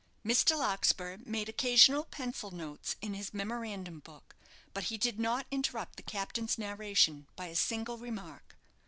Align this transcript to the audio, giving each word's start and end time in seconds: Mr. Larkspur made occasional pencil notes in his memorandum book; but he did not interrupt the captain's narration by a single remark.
Mr. 0.25 0.57
Larkspur 0.57 1.17
made 1.25 1.47
occasional 1.47 2.05
pencil 2.05 2.49
notes 2.49 2.95
in 3.03 3.13
his 3.13 3.35
memorandum 3.35 3.99
book; 3.99 4.35
but 4.73 4.85
he 4.85 4.97
did 4.97 5.19
not 5.19 5.45
interrupt 5.51 5.95
the 5.95 6.01
captain's 6.01 6.57
narration 6.57 7.27
by 7.35 7.45
a 7.45 7.55
single 7.55 7.99
remark. 7.99 8.55